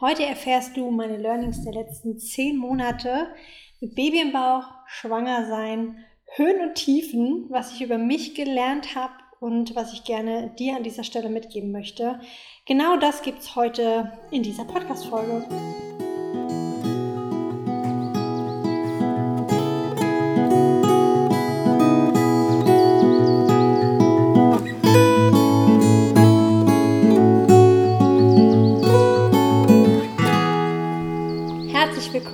[0.00, 3.34] Heute erfährst du meine Learnings der letzten zehn Monate
[3.80, 6.04] mit Baby im Bauch, Schwanger sein,
[6.36, 10.84] Höhen und Tiefen, was ich über mich gelernt habe und was ich gerne dir an
[10.84, 12.20] dieser Stelle mitgeben möchte.
[12.64, 15.44] Genau das gibt es heute in dieser Podcast-Folge.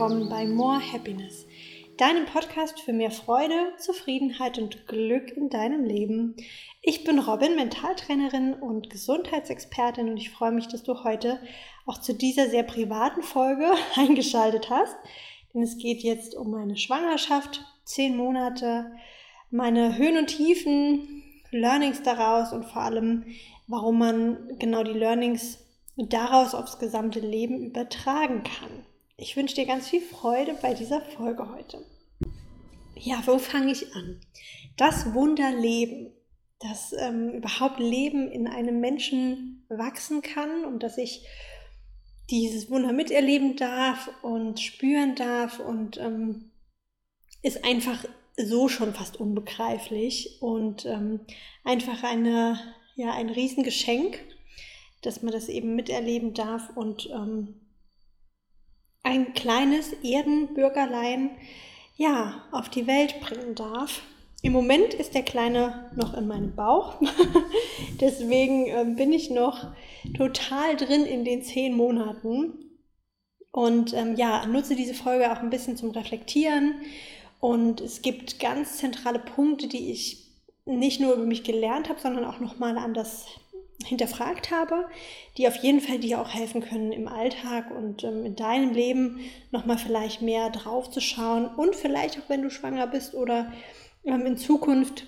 [0.04, 1.46] Willkommen bei More Happiness,
[1.96, 6.36] deinem Podcast für mehr Freude, Zufriedenheit und Glück in deinem Leben.
[6.82, 11.40] Ich bin Robin, Mentaltrainerin und Gesundheitsexpertin und ich freue mich, dass du heute
[11.86, 13.64] auch zu dieser sehr privaten Folge
[13.96, 14.94] eingeschaltet hast,
[15.54, 18.92] denn es geht jetzt um meine Schwangerschaft, zehn Monate,
[19.50, 23.24] meine Höhen und Tiefen, Learnings daraus und vor allem,
[23.68, 25.64] warum man genau die Learnings
[25.96, 28.84] daraus aufs gesamte Leben übertragen kann.
[29.16, 31.84] Ich wünsche dir ganz viel Freude bei dieser Folge heute.
[32.96, 34.20] Ja, wo fange ich an?
[34.76, 36.12] Das Wunderleben,
[36.58, 41.26] dass ähm, überhaupt Leben in einem Menschen wachsen kann und dass ich
[42.30, 46.50] dieses Wunder miterleben darf und spüren darf und ähm,
[47.42, 48.04] ist einfach
[48.36, 51.20] so schon fast unbegreiflich und ähm,
[51.62, 52.58] einfach eine,
[52.96, 54.18] ja, ein Riesengeschenk,
[55.02, 57.60] dass man das eben miterleben darf und ähm,
[59.04, 61.30] ein kleines Erdenbürgerlein
[61.96, 64.02] ja, auf die Welt bringen darf.
[64.42, 67.00] Im Moment ist der Kleine noch in meinem Bauch.
[68.00, 69.68] Deswegen äh, bin ich noch
[70.16, 72.52] total drin in den zehn Monaten.
[73.52, 76.74] Und ähm, ja, nutze diese Folge auch ein bisschen zum Reflektieren.
[77.40, 80.24] Und es gibt ganz zentrale Punkte, die ich
[80.66, 83.26] nicht nur über mich gelernt habe, sondern auch nochmal anders
[83.84, 84.88] hinterfragt habe,
[85.36, 89.20] die auf jeden Fall dir auch helfen können im Alltag und ähm, in deinem Leben
[89.50, 93.52] nochmal vielleicht mehr drauf zu schauen und vielleicht auch wenn du schwanger bist oder
[94.04, 95.06] ähm, in Zukunft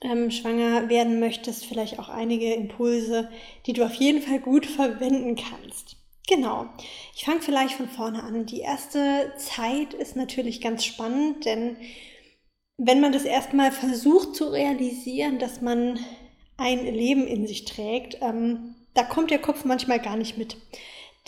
[0.00, 3.30] ähm, schwanger werden möchtest, vielleicht auch einige Impulse,
[3.66, 5.96] die du auf jeden Fall gut verwenden kannst.
[6.28, 6.66] Genau.
[7.14, 8.46] Ich fange vielleicht von vorne an.
[8.46, 11.76] Die erste Zeit ist natürlich ganz spannend, denn
[12.78, 15.98] wenn man das erstmal versucht zu realisieren, dass man
[16.56, 20.56] ein Leben in sich trägt, ähm, da kommt der Kopf manchmal gar nicht mit.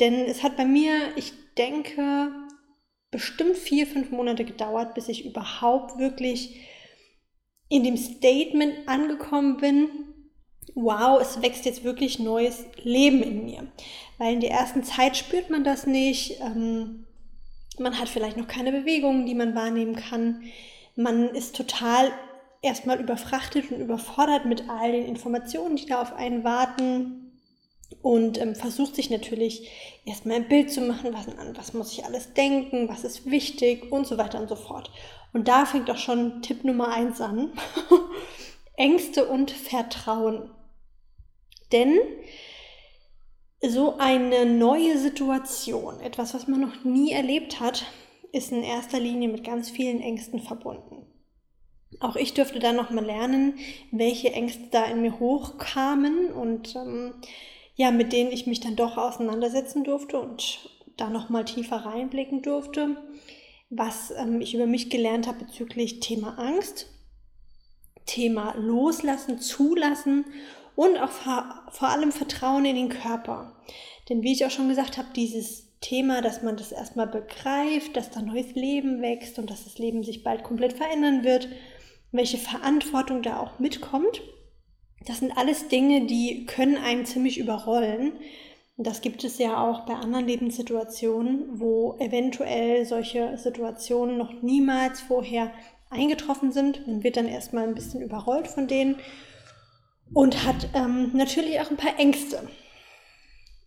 [0.00, 2.30] Denn es hat bei mir, ich denke,
[3.10, 6.56] bestimmt vier, fünf Monate gedauert, bis ich überhaupt wirklich
[7.68, 9.88] in dem Statement angekommen bin,
[10.74, 13.66] wow, es wächst jetzt wirklich neues Leben in mir.
[14.18, 16.40] Weil in der ersten Zeit spürt man das nicht.
[16.40, 17.06] Ähm,
[17.78, 20.42] man hat vielleicht noch keine Bewegungen, die man wahrnehmen kann.
[20.96, 22.12] Man ist total
[22.62, 27.32] erstmal überfrachtet und überfordert mit all den Informationen, die da auf einen warten
[28.02, 29.70] und ähm, versucht sich natürlich
[30.04, 31.26] erstmal ein Bild zu machen, was,
[31.56, 34.90] was muss ich alles denken, was ist wichtig und so weiter und so fort.
[35.32, 37.52] Und da fängt auch schon Tipp Nummer eins an.
[38.76, 40.50] Ängste und Vertrauen.
[41.72, 41.98] Denn
[43.60, 47.84] so eine neue Situation, etwas, was man noch nie erlebt hat,
[48.32, 51.07] ist in erster Linie mit ganz vielen Ängsten verbunden.
[52.00, 53.58] Auch ich durfte dann nochmal lernen,
[53.90, 57.14] welche Ängste da in mir hochkamen und ähm,
[57.74, 62.96] ja, mit denen ich mich dann doch auseinandersetzen durfte und da nochmal tiefer reinblicken durfte,
[63.70, 66.86] was ähm, ich über mich gelernt habe bezüglich Thema Angst,
[68.06, 70.24] Thema Loslassen, Zulassen
[70.76, 73.56] und auch vor, vor allem Vertrauen in den Körper.
[74.08, 78.10] Denn wie ich auch schon gesagt habe, dieses Thema, dass man das erstmal begreift, dass
[78.10, 81.48] da neues Leben wächst und dass das Leben sich bald komplett verändern wird
[82.12, 84.22] welche Verantwortung da auch mitkommt.
[85.06, 88.12] Das sind alles Dinge, die können einen ziemlich überrollen.
[88.76, 95.00] Und das gibt es ja auch bei anderen Lebenssituationen, wo eventuell solche Situationen noch niemals
[95.00, 95.52] vorher
[95.90, 96.86] eingetroffen sind.
[96.86, 98.96] Man wird dann erstmal ein bisschen überrollt von denen
[100.12, 102.48] und hat ähm, natürlich auch ein paar Ängste.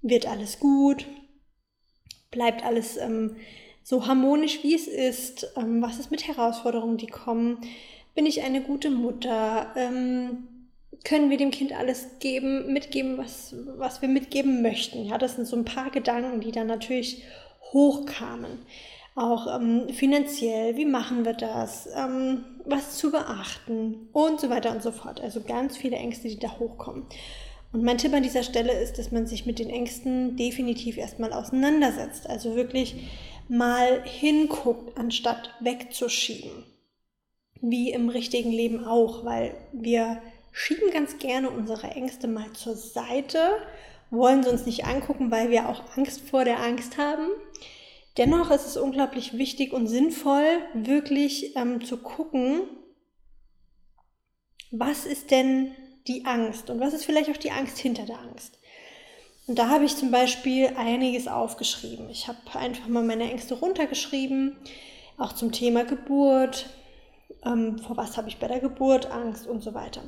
[0.02, 1.06] Wird alles gut?
[2.32, 3.36] Bleibt alles ähm,
[3.84, 5.52] so harmonisch, wie es ist?
[5.58, 7.58] Ähm, was ist mit Herausforderungen, die kommen?
[8.14, 9.72] Bin ich eine gute Mutter?
[9.76, 10.48] Ähm,
[11.04, 15.06] können wir dem Kind alles geben, mitgeben, was, was wir mitgeben möchten?
[15.06, 17.24] Ja, das sind so ein paar Gedanken, die dann natürlich
[17.72, 18.60] hochkamen.
[19.16, 21.90] Auch ähm, finanziell, wie machen wir das?
[21.96, 25.22] Ähm, was zu beachten und so weiter und so fort.
[25.22, 27.06] Also ganz viele Ängste, die da hochkommen.
[27.74, 31.34] Und mein Tipp an dieser Stelle ist, dass man sich mit den Ängsten definitiv erstmal
[31.34, 32.30] auseinandersetzt.
[32.30, 33.10] Also wirklich
[33.48, 36.71] mal hinguckt, anstatt wegzuschieben
[37.62, 40.22] wie im richtigen Leben auch, weil wir
[40.52, 43.40] schieben ganz gerne unsere Ängste mal zur Seite
[44.12, 47.28] wollen sie uns nicht angucken, weil wir auch Angst vor der Angst haben.
[48.18, 52.62] Dennoch ist es unglaublich wichtig und sinnvoll, wirklich ähm, zu gucken,
[54.70, 55.72] was ist denn
[56.08, 58.60] die Angst und was ist vielleicht auch die Angst hinter der Angst.
[59.48, 62.10] Und da habe ich zum Beispiel einiges aufgeschrieben.
[62.10, 64.58] Ich habe einfach mal meine Ängste runtergeschrieben,
[65.18, 66.70] auch zum Thema Geburt,
[67.46, 70.02] ähm, vor was habe ich bei der Geburt Angst und so weiter.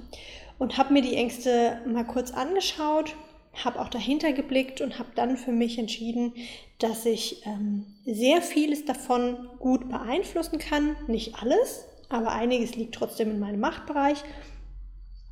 [0.59, 3.15] Und habe mir die Ängste mal kurz angeschaut,
[3.63, 6.33] habe auch dahinter geblickt und habe dann für mich entschieden,
[6.79, 10.95] dass ich ähm, sehr vieles davon gut beeinflussen kann.
[11.07, 14.23] Nicht alles, aber einiges liegt trotzdem in meinem Machtbereich.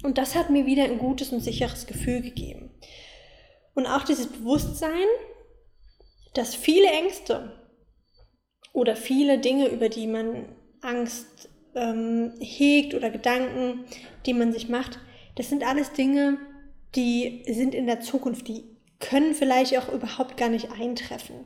[0.04, 2.72] Und das hat mir wieder ein gutes und sicheres Gefühl gegeben.
[3.74, 5.08] Und auch dieses Bewusstsein,
[6.34, 7.52] dass viele Ängste
[8.74, 10.46] oder viele Dinge, über die man
[10.82, 13.86] Angst ähm, hegt oder Gedanken,
[14.26, 15.00] die man sich macht,
[15.36, 16.38] das sind alles Dinge,
[16.96, 18.64] die sind in der Zukunft, die
[19.00, 21.46] können vielleicht auch überhaupt gar nicht eintreffen.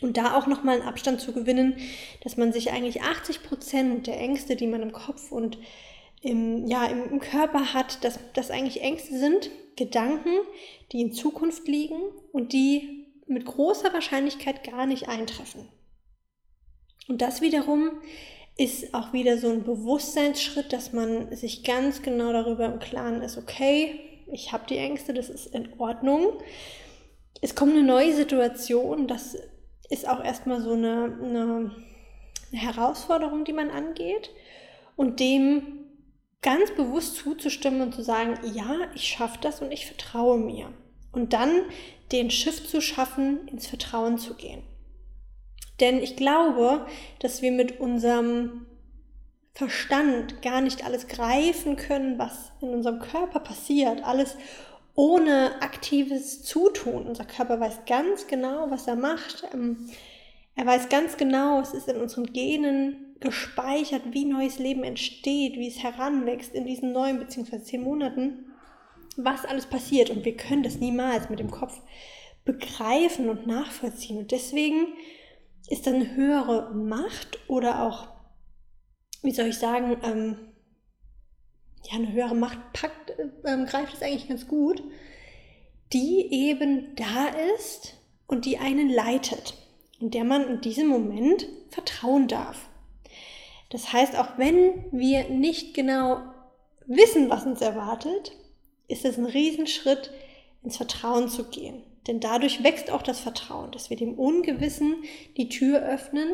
[0.00, 1.76] Und da auch nochmal einen Abstand zu gewinnen,
[2.22, 5.58] dass man sich eigentlich 80 Prozent der Ängste, die man im Kopf und
[6.22, 10.30] im, ja, im, im Körper hat, dass das eigentlich Ängste sind, Gedanken,
[10.92, 12.00] die in Zukunft liegen
[12.32, 15.68] und die mit großer Wahrscheinlichkeit gar nicht eintreffen.
[17.08, 18.00] Und das wiederum
[18.60, 23.38] ist auch wieder so ein Bewusstseinsschritt, dass man sich ganz genau darüber im Klaren ist,
[23.38, 23.98] okay,
[24.30, 26.34] ich habe die Ängste, das ist in Ordnung.
[27.40, 29.38] Es kommt eine neue Situation, das
[29.88, 31.72] ist auch erstmal so eine, eine,
[32.52, 34.30] eine Herausforderung, die man angeht
[34.94, 35.86] und dem
[36.42, 40.70] ganz bewusst zuzustimmen und zu sagen, ja, ich schaffe das und ich vertraue mir.
[41.12, 41.62] Und dann
[42.12, 44.62] den Shift zu schaffen, ins Vertrauen zu gehen.
[45.80, 46.86] Denn ich glaube,
[47.18, 48.66] dass wir mit unserem
[49.52, 54.04] Verstand gar nicht alles greifen können, was in unserem Körper passiert.
[54.04, 54.36] Alles
[54.94, 57.06] ohne aktives Zutun.
[57.06, 59.44] Unser Körper weiß ganz genau, was er macht.
[59.52, 59.88] Ähm,
[60.56, 65.68] er weiß ganz genau, es ist in unseren Genen gespeichert, wie neues Leben entsteht, wie
[65.68, 67.62] es heranwächst in diesen neun bzw.
[67.62, 68.52] zehn Monaten,
[69.16, 70.10] was alles passiert.
[70.10, 71.80] Und wir können das niemals mit dem Kopf
[72.44, 74.18] begreifen und nachvollziehen.
[74.18, 74.86] Und deswegen
[75.68, 78.08] ist eine höhere Macht oder auch,
[79.22, 80.36] wie soll ich sagen, ähm,
[81.84, 83.12] ja, eine höhere Macht packt,
[83.44, 84.82] ähm, greift es eigentlich ganz gut,
[85.92, 87.96] die eben da ist
[88.26, 89.54] und die einen leitet
[90.00, 92.68] und der man in diesem Moment vertrauen darf.
[93.70, 96.20] Das heißt, auch wenn wir nicht genau
[96.86, 98.32] wissen, was uns erwartet,
[98.88, 100.10] ist es ein Riesenschritt,
[100.62, 101.82] ins Vertrauen zu gehen.
[102.06, 105.04] Denn dadurch wächst auch das Vertrauen, dass wir dem Ungewissen
[105.36, 106.28] die Tür öffnen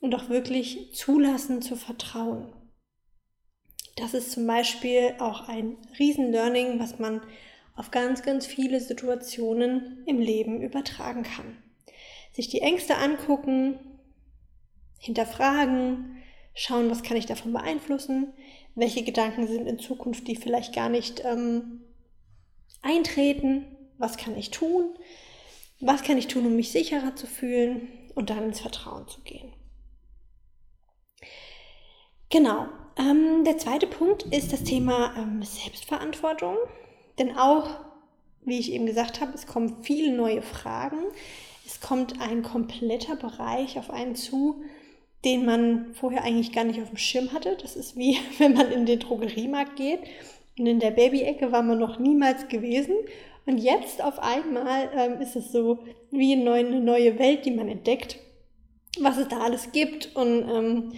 [0.00, 2.52] und auch wirklich zulassen zu vertrauen.
[3.96, 7.20] Das ist zum Beispiel auch ein Riesen-Learning, was man
[7.76, 11.56] auf ganz, ganz viele Situationen im Leben übertragen kann.
[12.32, 13.78] Sich die Ängste angucken,
[14.98, 16.16] hinterfragen,
[16.54, 18.32] schauen, was kann ich davon beeinflussen,
[18.74, 21.82] welche Gedanken sind in Zukunft, die vielleicht gar nicht ähm,
[22.82, 24.90] eintreten was kann ich tun,
[25.80, 29.52] was kann ich tun, um mich sicherer zu fühlen und dann ins Vertrauen zu gehen.
[32.30, 32.68] Genau.
[32.96, 36.56] Ähm, der zweite Punkt ist das Thema ähm, Selbstverantwortung.
[37.18, 37.68] Denn auch,
[38.42, 40.98] wie ich eben gesagt habe, es kommen viele neue Fragen.
[41.66, 44.62] Es kommt ein kompletter Bereich auf einen zu,
[45.24, 47.56] den man vorher eigentlich gar nicht auf dem Schirm hatte.
[47.60, 50.00] Das ist wie wenn man in den Drogeriemarkt geht
[50.58, 52.94] und in der Baby-Ecke war man noch niemals gewesen
[53.46, 55.78] und jetzt auf einmal ähm, ist es so
[56.10, 58.18] wie eine neue Welt, die man entdeckt,
[59.00, 60.92] was es da alles gibt und ähm,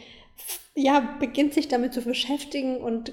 [0.75, 3.13] ja, beginnt sich damit zu beschäftigen und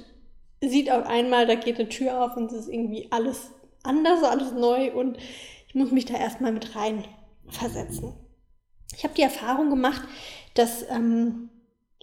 [0.62, 3.52] sieht auf einmal, da geht eine Tür auf und es ist irgendwie alles
[3.84, 5.18] anders, alles neu und
[5.68, 7.06] ich muss mich da erstmal mit rein
[7.48, 8.14] versetzen.
[8.96, 10.04] Ich habe die Erfahrung gemacht,
[10.54, 11.50] dass ähm,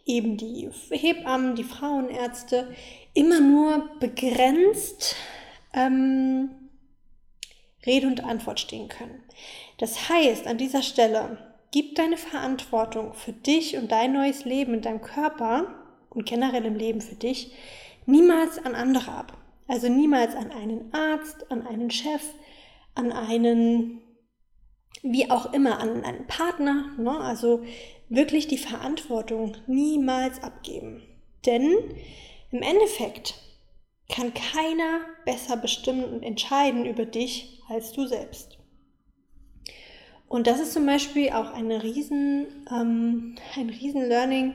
[0.05, 2.75] eben die Hebammen, die Frauenärzte
[3.15, 5.15] immer nur begrenzt
[5.73, 6.51] ähm,
[7.87, 9.23] Rede und Antwort stehen können.
[9.79, 11.39] Das heißt, an dieser Stelle,
[11.71, 15.67] gib deine Verantwortung für dich und dein neues Leben in deinem Körper
[16.11, 17.53] und generell im Leben für dich
[18.07, 19.37] niemals an andere ab.
[19.69, 22.23] Also niemals an einen Arzt, an einen Chef,
[22.95, 24.01] an einen,
[25.03, 26.87] wie auch immer, an einen Partner.
[26.99, 27.19] Ne?
[27.21, 27.63] Also
[28.09, 31.03] wirklich die Verantwortung niemals abgeben.
[31.47, 31.73] Denn
[32.51, 33.35] im Endeffekt
[34.11, 38.59] kann keiner besser bestimmen und entscheiden über dich als du selbst.
[40.29, 44.55] Und das ist zum Beispiel auch eine riesen, ähm, ein riesen Learning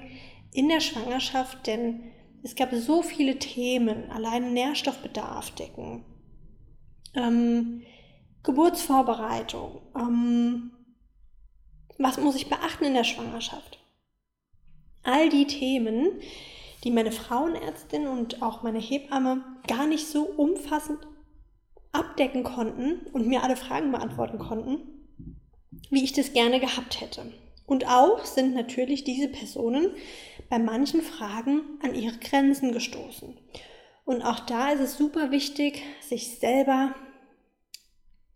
[0.53, 2.03] in der Schwangerschaft, denn
[2.43, 6.05] es gab so viele Themen, allein Nährstoffbedarf decken,
[7.13, 7.81] ähm,
[8.43, 9.81] Geburtsvorbereitung.
[9.95, 10.71] Ähm,
[11.97, 13.79] was muss ich beachten in der Schwangerschaft?
[15.03, 16.21] All die Themen,
[16.83, 20.99] die meine Frauenärztin und auch meine Hebamme gar nicht so umfassend
[21.95, 24.77] abdecken konnten und mir alle Fragen beantworten konnten,
[25.89, 27.31] wie ich das gerne gehabt hätte.
[27.65, 29.89] Und auch sind natürlich diese Personen
[30.49, 33.37] bei manchen Fragen an ihre Grenzen gestoßen.
[34.05, 36.93] Und auch da ist es super wichtig, sich selber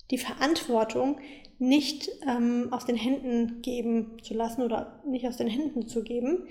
[0.10, 1.20] die Verantwortung
[1.60, 6.48] nicht ähm, aus den Händen geben zu lassen oder nicht aus den Händen zu geben,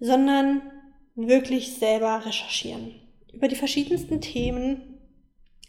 [0.00, 0.62] sondern
[1.14, 2.94] wirklich selber recherchieren.
[3.32, 4.91] Über die verschiedensten Themen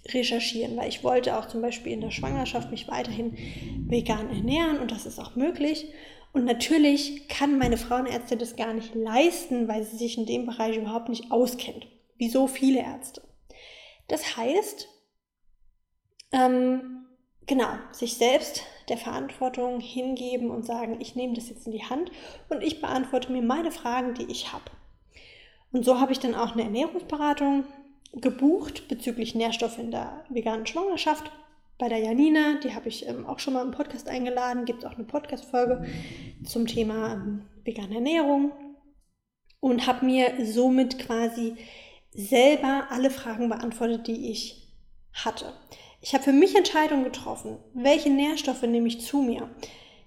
[0.10, 3.38] recherchieren, weil ich wollte auch zum Beispiel in der Schwangerschaft mich weiterhin
[3.88, 5.88] vegan ernähren und das ist auch möglich.
[6.33, 10.77] Und natürlich kann meine Frauenärztin das gar nicht leisten, weil sie sich in dem Bereich
[10.77, 13.22] überhaupt nicht auskennt, wie so viele Ärzte.
[14.07, 14.89] Das heißt,
[16.31, 17.05] ähm,
[17.45, 22.12] genau, sich selbst der Verantwortung hingeben und sagen, ich nehme das jetzt in die Hand
[22.50, 24.65] und ich beantworte mir meine Fragen, die ich habe.
[25.72, 27.65] Und so habe ich dann auch eine Ernährungsberatung
[28.13, 31.32] gebucht bezüglich Nährstoffe in der veganen Schwangerschaft
[31.77, 32.60] bei der Janina.
[32.63, 34.65] Die habe ich ähm, auch schon mal im Podcast eingeladen.
[34.65, 35.86] Gibt auch eine Podcast-Folge
[36.46, 38.51] zum Thema ähm, vegane Ernährung.
[39.60, 41.55] Und habe mir somit quasi
[42.12, 44.67] selber alle Fragen beantwortet, die ich
[45.13, 45.53] hatte.
[46.01, 49.50] Ich habe für mich Entscheidungen getroffen, welche Nährstoffe nehme ich zu mir.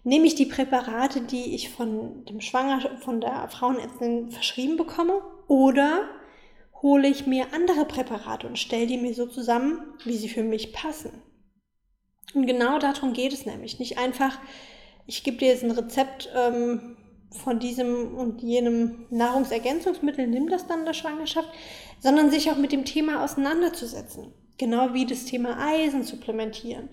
[0.04, 6.06] Nehme ich die Präparate, die ich von, dem Schwanger, von der Frauenärztin verschrieben bekomme oder
[6.83, 10.73] hole ich mir andere Präparate und stelle die mir so zusammen, wie sie für mich
[10.73, 11.11] passen.
[12.35, 13.78] Und genau darum geht es nämlich.
[13.78, 14.38] Nicht einfach,
[15.06, 16.97] ich gebe dir jetzt ein Rezept ähm,
[17.30, 21.49] von diesem und jenem Nahrungsergänzungsmittel, nimm das dann in der Schwangerschaft,
[22.00, 24.33] sondern sich auch mit dem Thema auseinanderzusetzen.
[24.59, 26.88] Genau wie das Thema Eisen supplementieren,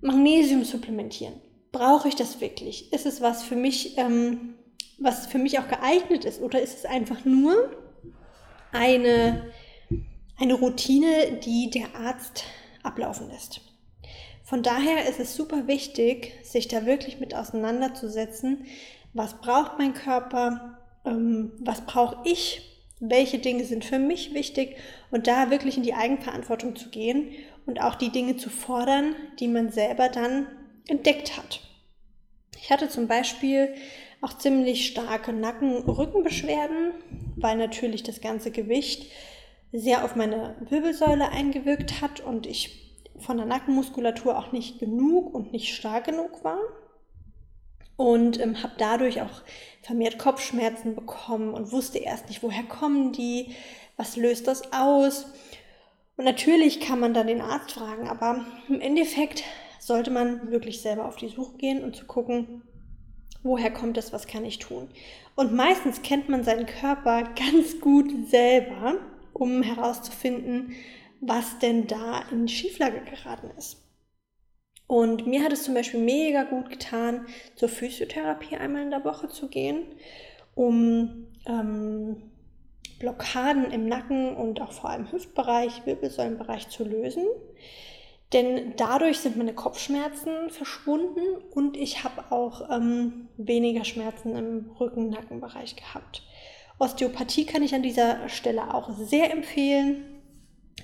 [0.00, 1.34] Magnesium supplementieren.
[1.72, 2.92] Brauche ich das wirklich?
[2.92, 4.54] Ist es was für mich, ähm,
[4.98, 6.40] was für mich auch geeignet ist?
[6.40, 7.70] Oder ist es einfach nur
[8.72, 9.52] eine,
[10.38, 12.44] eine Routine, die der Arzt
[12.82, 13.60] ablaufen lässt.
[14.44, 18.66] Von daher ist es super wichtig, sich da wirklich mit auseinanderzusetzen,
[19.12, 22.62] was braucht mein Körper, ähm, was brauche ich,
[23.00, 24.76] welche Dinge sind für mich wichtig
[25.10, 27.32] und da wirklich in die Eigenverantwortung zu gehen
[27.66, 30.46] und auch die Dinge zu fordern, die man selber dann
[30.86, 31.60] entdeckt hat.
[32.60, 33.74] Ich hatte zum Beispiel
[34.20, 36.92] auch ziemlich starke Nacken-Rückenbeschwerden,
[37.36, 39.10] weil natürlich das ganze Gewicht
[39.72, 42.86] sehr auf meine Wirbelsäule eingewirkt hat und ich
[43.18, 46.58] von der Nackenmuskulatur auch nicht genug und nicht stark genug war.
[47.96, 49.42] Und ähm, habe dadurch auch
[49.82, 53.54] vermehrt Kopfschmerzen bekommen und wusste erst nicht, woher kommen die,
[53.96, 55.26] was löst das aus.
[56.18, 59.44] Und natürlich kann man dann den Arzt fragen, aber im Endeffekt
[59.80, 62.62] sollte man wirklich selber auf die Suche gehen und zu gucken,
[63.46, 64.88] woher kommt es, was kann ich tun.
[65.36, 68.98] Und meistens kennt man seinen Körper ganz gut selber,
[69.32, 70.74] um herauszufinden,
[71.20, 73.82] was denn da in Schieflage geraten ist.
[74.86, 77.26] Und mir hat es zum Beispiel mega gut getan,
[77.56, 79.82] zur Physiotherapie einmal in der Woche zu gehen,
[80.54, 82.22] um ähm,
[83.00, 87.24] Blockaden im Nacken und auch vor allem Hüftbereich, Wirbelsäulenbereich zu lösen.
[88.32, 91.20] Denn dadurch sind meine Kopfschmerzen verschwunden
[91.52, 96.22] und ich habe auch ähm, weniger Schmerzen im Rücken-Nackenbereich gehabt.
[96.78, 100.20] Osteopathie kann ich an dieser Stelle auch sehr empfehlen.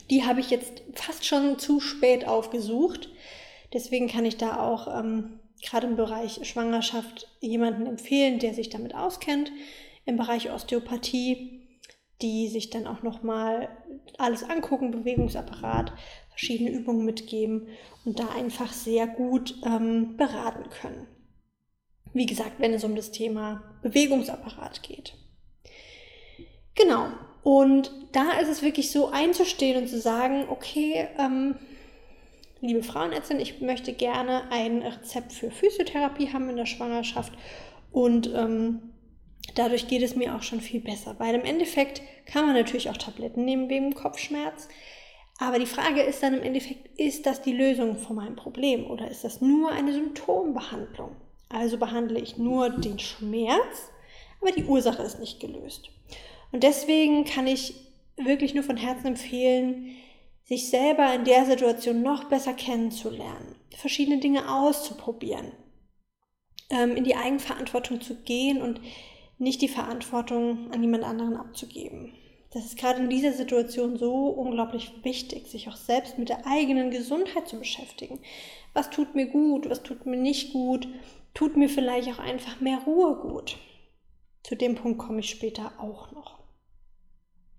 [0.08, 3.10] Die habe ich jetzt fast schon zu spät aufgesucht.
[3.72, 8.94] Deswegen kann ich da auch ähm, gerade im Bereich Schwangerschaft jemanden empfehlen, der sich damit
[8.94, 9.50] auskennt.
[10.04, 11.62] Im Bereich Osteopathie
[12.22, 13.68] die sich dann auch nochmal
[14.16, 15.92] alles angucken, Bewegungsapparat,
[16.32, 17.68] verschiedene Übungen mitgeben
[18.04, 21.06] und da einfach sehr gut ähm, beraten können.
[22.12, 25.14] Wie gesagt, wenn es um das Thema Bewegungsapparat geht.
[26.74, 27.06] Genau.
[27.42, 31.56] Und da ist es wirklich so einzustehen und zu sagen, okay, ähm,
[32.60, 37.32] liebe Frauenärztin, ich möchte gerne ein Rezept für Physiotherapie haben in der Schwangerschaft
[37.90, 38.92] und ähm,
[39.56, 42.96] dadurch geht es mir auch schon viel besser, weil im Endeffekt kann man natürlich auch
[42.96, 44.68] Tabletten nehmen wegen Kopfschmerz.
[45.38, 49.10] Aber die Frage ist dann im Endeffekt, ist das die Lösung von meinem Problem oder
[49.10, 51.16] ist das nur eine Symptombehandlung?
[51.48, 53.90] Also behandle ich nur den Schmerz,
[54.40, 55.90] aber die Ursache ist nicht gelöst.
[56.50, 57.74] Und deswegen kann ich
[58.16, 59.96] wirklich nur von Herzen empfehlen,
[60.44, 65.52] sich selber in der Situation noch besser kennenzulernen, verschiedene Dinge auszuprobieren,
[66.70, 68.80] ähm, in die Eigenverantwortung zu gehen und
[69.38, 72.14] nicht die Verantwortung an jemand anderen abzugeben.
[72.52, 76.90] Das ist gerade in dieser Situation so unglaublich wichtig, sich auch selbst mit der eigenen
[76.90, 78.20] Gesundheit zu beschäftigen.
[78.74, 80.86] Was tut mir gut, was tut mir nicht gut,
[81.32, 83.56] tut mir vielleicht auch einfach mehr Ruhe gut.
[84.42, 86.40] Zu dem Punkt komme ich später auch noch.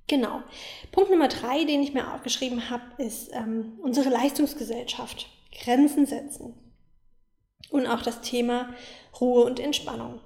[0.08, 0.44] Genau.
[0.92, 5.30] Punkt Nummer drei, den ich mir aufgeschrieben habe, ist ähm, unsere Leistungsgesellschaft.
[5.52, 6.54] Grenzen setzen.
[7.70, 8.70] Und auch das Thema
[9.20, 10.20] Ruhe und Entspannung.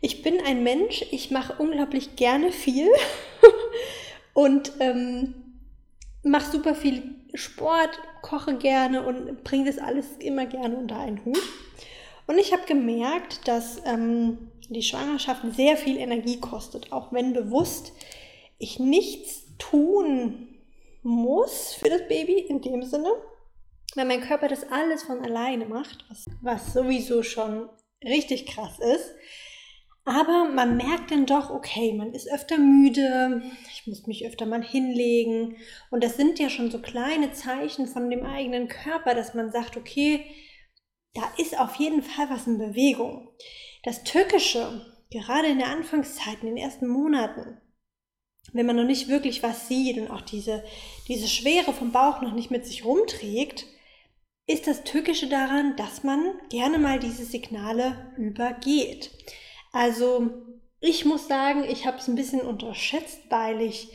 [0.00, 2.88] Ich bin ein Mensch, ich mache unglaublich gerne viel
[4.34, 5.34] und ähm,
[6.22, 11.42] mache super viel Sport, koche gerne und bringe das alles immer gerne unter einen Hut.
[12.26, 17.92] Und ich habe gemerkt, dass ähm, die Schwangerschaft sehr viel Energie kostet, auch wenn bewusst
[18.58, 20.48] ich nichts tun
[21.02, 23.10] muss für das Baby in dem Sinne,
[23.94, 27.68] weil mein Körper das alles von alleine macht, was, was sowieso schon
[28.02, 29.14] richtig krass ist.
[30.08, 34.62] Aber man merkt dann doch, okay, man ist öfter müde, ich muss mich öfter mal
[34.62, 35.56] hinlegen.
[35.90, 39.76] Und das sind ja schon so kleine Zeichen von dem eigenen Körper, dass man sagt,
[39.76, 40.24] okay,
[41.14, 43.30] da ist auf jeden Fall was in Bewegung.
[43.82, 47.60] Das Tückische, gerade in der Anfangszeit, in den ersten Monaten,
[48.52, 50.62] wenn man noch nicht wirklich was sieht und auch diese,
[51.08, 53.66] diese Schwere vom Bauch noch nicht mit sich rumträgt,
[54.46, 59.10] ist das Tückische daran, dass man gerne mal diese Signale übergeht.
[59.72, 60.30] Also
[60.80, 63.92] ich muss sagen, ich habe es ein bisschen unterschätzt, weil ich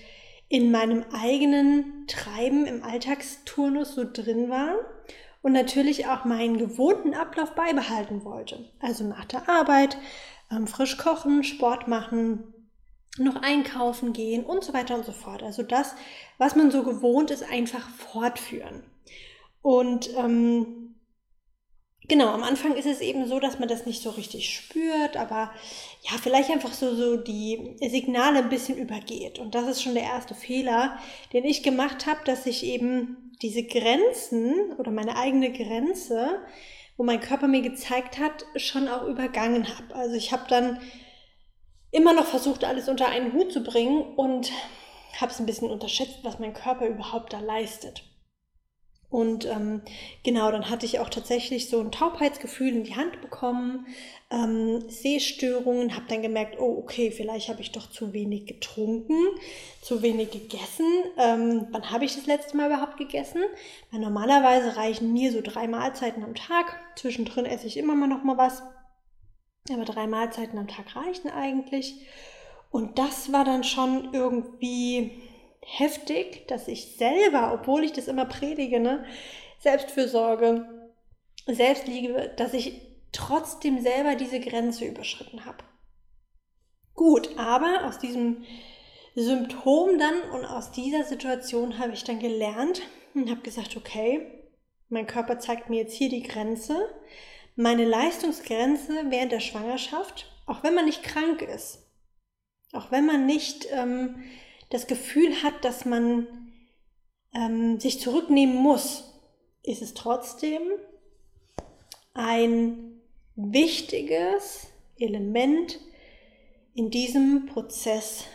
[0.49, 4.75] in meinem eigenen Treiben im Alltagsturnus so drin war
[5.41, 8.69] und natürlich auch meinen gewohnten Ablauf beibehalten wollte.
[8.79, 9.97] Also nach der Arbeit
[10.51, 12.53] ähm, frisch kochen, Sport machen,
[13.17, 15.43] noch einkaufen gehen und so weiter und so fort.
[15.43, 15.95] Also das,
[16.37, 18.83] was man so gewohnt ist, einfach fortführen.
[19.61, 20.80] Und ähm,
[22.11, 25.53] genau, am Anfang ist es eben so, dass man das nicht so richtig spürt, aber
[26.01, 29.39] ja, vielleicht einfach so, so die Signale ein bisschen übergeht.
[29.39, 30.99] Und das ist schon der erste Fehler,
[31.31, 36.41] den ich gemacht habe, dass ich eben diese Grenzen oder meine eigene Grenze,
[36.97, 39.95] wo mein Körper mir gezeigt hat, schon auch übergangen habe.
[39.95, 40.81] Also ich habe dann
[41.91, 44.51] immer noch versucht, alles unter einen Hut zu bringen und
[45.21, 48.03] habe es ein bisschen unterschätzt, was mein Körper überhaupt da leistet.
[49.11, 49.81] Und ähm,
[50.23, 53.85] genau, dann hatte ich auch tatsächlich so ein Taubheitsgefühl in die Hand bekommen,
[54.31, 59.27] ähm, Sehstörungen, habe dann gemerkt, oh okay, vielleicht habe ich doch zu wenig getrunken,
[59.81, 60.85] zu wenig gegessen.
[61.17, 63.41] Ähm, wann habe ich das letzte Mal überhaupt gegessen?
[63.91, 66.79] Weil normalerweise reichen mir so drei Mahlzeiten am Tag.
[66.95, 68.63] Zwischendrin esse ich immer mal noch mal was.
[69.69, 71.95] Aber drei Mahlzeiten am Tag reichen eigentlich.
[72.69, 75.11] Und das war dann schon irgendwie
[75.63, 79.05] heftig, dass ich selber, obwohl ich das immer predige, ne,
[79.59, 80.91] Selbstfürsorge,
[81.45, 85.63] Selbstliebe, dass ich trotzdem selber diese Grenze überschritten habe.
[86.93, 88.43] Gut, aber aus diesem
[89.15, 92.81] Symptom dann und aus dieser Situation habe ich dann gelernt
[93.13, 94.25] und habe gesagt, okay,
[94.89, 96.89] mein Körper zeigt mir jetzt hier die Grenze
[97.55, 101.79] meine Leistungsgrenze während der Schwangerschaft, auch wenn man nicht krank ist,
[102.73, 104.23] auch wenn man nicht ähm,
[104.71, 106.27] das Gefühl hat, dass man
[107.33, 109.03] ähm, sich zurücknehmen muss,
[109.63, 110.61] ist es trotzdem
[112.13, 113.01] ein
[113.35, 115.79] wichtiges Element
[116.73, 118.25] in diesem Prozess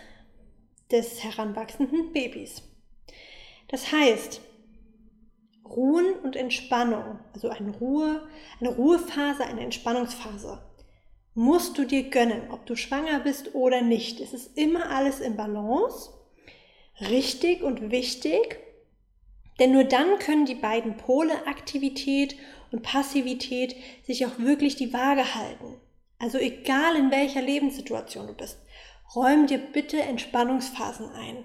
[0.90, 2.62] des heranwachsenden Babys.
[3.68, 4.40] Das heißt,
[5.64, 8.28] Ruhen und Entspannung, also eine Ruhe,
[8.60, 10.62] eine Ruhephase, eine Entspannungsphase,
[11.34, 14.20] musst du dir gönnen, ob du schwanger bist oder nicht.
[14.20, 16.10] Es ist immer alles in Balance,
[17.00, 18.58] richtig und wichtig,
[19.58, 22.36] denn nur dann können die beiden Pole Aktivität
[22.72, 25.80] und Passivität sich auch wirklich die Waage halten.
[26.18, 28.58] Also egal in welcher Lebenssituation du bist,
[29.14, 31.44] räum dir bitte Entspannungsphasen ein.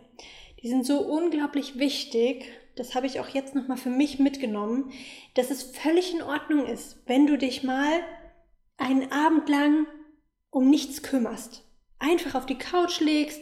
[0.61, 4.91] Die sind so unglaublich wichtig das habe ich auch jetzt nochmal für mich mitgenommen,
[5.33, 7.91] dass es völlig in Ordnung ist, wenn du dich mal
[8.77, 9.87] einen Abend lang
[10.49, 11.63] um nichts kümmerst.
[11.99, 13.41] Einfach auf die Couch legst,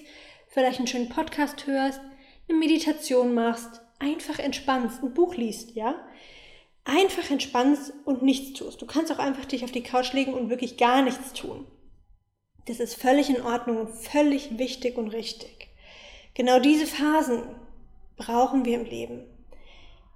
[0.49, 2.01] vielleicht einen schönen Podcast hörst,
[2.49, 5.95] eine Meditation machst, einfach entspannst, ein Buch liest, ja?
[6.83, 8.81] Einfach entspannst und nichts tust.
[8.81, 11.67] Du kannst auch einfach dich auf die Couch legen und wirklich gar nichts tun.
[12.65, 15.69] Das ist völlig in Ordnung und völlig wichtig und richtig.
[16.33, 17.43] Genau diese Phasen
[18.17, 19.23] brauchen wir im Leben.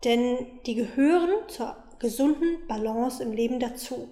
[0.04, 4.10] Denn die gehören zur gesunden Balance im Leben dazu.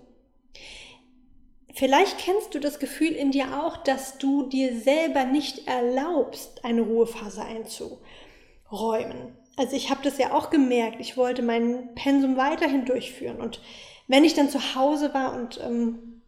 [1.73, 6.81] Vielleicht kennst du das Gefühl in dir auch, dass du dir selber nicht erlaubst, eine
[6.81, 9.37] Ruhephase einzuräumen.
[9.55, 10.97] Also ich habe das ja auch gemerkt.
[10.99, 13.39] Ich wollte mein Pensum weiterhin durchführen.
[13.39, 13.61] Und
[14.07, 16.21] wenn ich dann zu Hause war und ähm,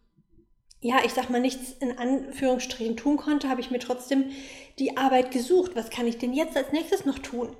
[0.80, 4.30] ja, ich sag mal, nichts in Anführungsstrichen tun konnte, habe ich mir trotzdem
[4.78, 5.72] die Arbeit gesucht.
[5.74, 7.56] Was kann ich denn jetzt als nächstes noch tun?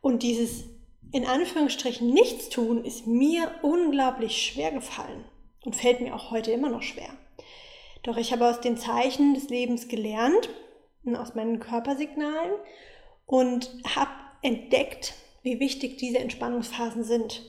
[0.00, 0.64] Und dieses
[1.12, 5.24] in Anführungsstrichen nichts tun ist mir unglaublich schwer gefallen
[5.64, 7.10] und fällt mir auch heute immer noch schwer.
[8.04, 10.50] Doch ich habe aus den Zeichen des Lebens gelernt,
[11.16, 12.52] aus meinen Körpersignalen
[13.26, 14.10] und habe
[14.42, 17.42] entdeckt, wie wichtig diese Entspannungsphasen sind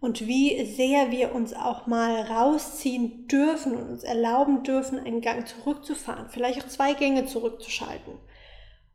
[0.00, 5.46] und wie sehr wir uns auch mal rausziehen dürfen und uns erlauben dürfen, einen Gang
[5.46, 8.14] zurückzufahren, vielleicht auch zwei Gänge zurückzuschalten,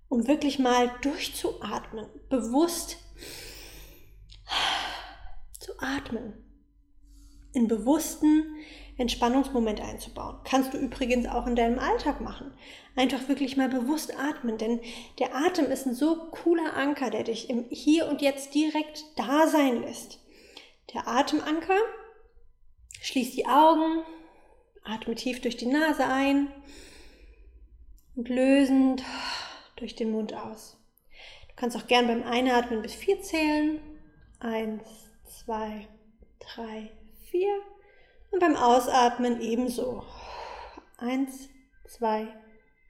[0.07, 2.97] um wirklich mal durchzuatmen, bewusst
[5.59, 6.33] zu atmen,
[7.53, 8.55] in bewussten
[8.97, 10.37] Entspannungsmoment einzubauen.
[10.45, 12.53] Kannst du übrigens auch in deinem Alltag machen.
[12.95, 14.79] Einfach wirklich mal bewusst atmen, denn
[15.19, 19.47] der Atem ist ein so cooler Anker, der dich im Hier und Jetzt direkt da
[19.47, 20.19] sein lässt.
[20.93, 21.77] Der Atemanker
[23.01, 24.03] schließt die Augen,
[24.83, 26.47] atme tief durch die Nase ein
[28.15, 29.03] und lösend
[29.75, 30.77] durch den Mund aus.
[31.49, 33.81] Du kannst auch gern beim Einatmen bis vier zählen.
[34.39, 34.83] Eins,
[35.25, 35.87] zwei,
[36.39, 36.91] drei,
[37.29, 37.61] vier.
[38.35, 40.03] Und beim Ausatmen ebenso.
[40.97, 41.47] Eins,
[41.87, 42.27] zwei,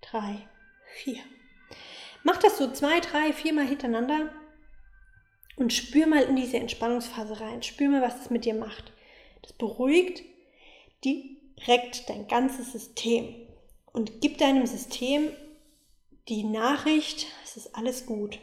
[0.01, 0.49] drei,
[0.95, 1.19] vier.
[2.23, 4.31] Mach das so zwei, drei, viermal hintereinander
[5.55, 7.61] und spür mal in diese Entspannungsphase rein.
[7.61, 8.91] Spür mal, was das mit dir macht.
[9.43, 10.23] Das beruhigt
[11.03, 13.35] direkt dein ganzes System
[13.93, 15.29] und gibt deinem System
[16.27, 18.39] die Nachricht, es ist alles gut.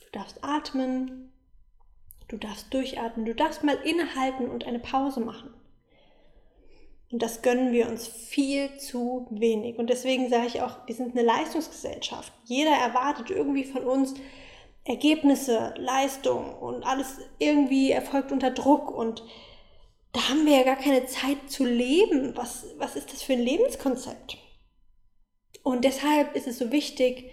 [0.00, 1.32] Du darfst atmen,
[2.26, 5.54] du darfst durchatmen, du darfst mal innehalten und eine Pause machen.
[7.10, 9.78] Und das gönnen wir uns viel zu wenig.
[9.78, 12.32] Und deswegen sage ich auch, wir sind eine Leistungsgesellschaft.
[12.44, 14.14] Jeder erwartet irgendwie von uns
[14.84, 18.90] Ergebnisse, Leistung und alles irgendwie erfolgt unter Druck.
[18.90, 19.22] Und
[20.12, 22.36] da haben wir ja gar keine Zeit zu leben.
[22.36, 24.38] Was, was ist das für ein Lebenskonzept?
[25.62, 27.30] Und deshalb ist es so wichtig,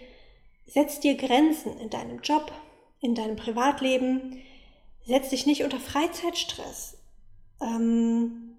[0.66, 2.52] setz dir Grenzen in deinem Job,
[3.00, 4.42] in deinem Privatleben.
[5.06, 6.98] Setz dich nicht unter Freizeitstress.
[7.60, 8.53] Ähm,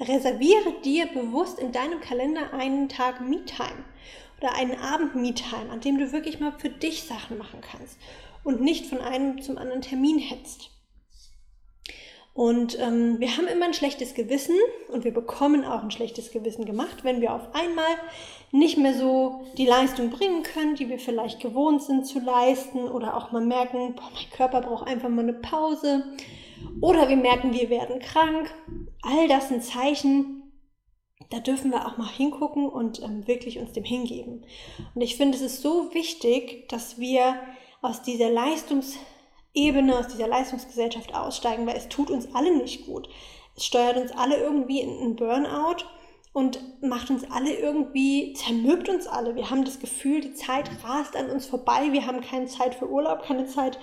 [0.00, 3.84] reserviere dir bewusst in deinem Kalender einen Tag Me-Time
[4.40, 7.98] oder einen Abend Me-Time, an dem du wirklich mal für dich Sachen machen kannst
[8.44, 10.70] und nicht von einem zum anderen Termin hetzt.
[12.36, 14.56] Und ähm, wir haben immer ein schlechtes Gewissen
[14.88, 17.96] und wir bekommen auch ein schlechtes Gewissen gemacht, wenn wir auf einmal
[18.52, 23.16] nicht mehr so die Leistung bringen können, die wir vielleicht gewohnt sind zu leisten oder
[23.16, 26.04] auch mal merken, boah, mein Körper braucht einfach mal eine Pause
[26.80, 28.52] oder wir merken, wir werden krank.
[29.02, 30.42] All das sind Zeichen,
[31.30, 34.44] da dürfen wir auch mal hingucken und ähm, wirklich uns dem hingeben.
[34.94, 37.36] Und ich finde, es ist so wichtig, dass wir
[37.82, 43.08] aus dieser Leistungsebene, aus dieser Leistungsgesellschaft aussteigen, weil es tut uns alle nicht gut.
[43.56, 45.84] Es steuert uns alle irgendwie in einen Burnout
[46.32, 49.34] und macht uns alle irgendwie, zermürbt uns alle.
[49.34, 51.92] Wir haben das Gefühl, die Zeit rast an uns vorbei.
[51.92, 53.78] Wir haben keine Zeit für Urlaub, keine Zeit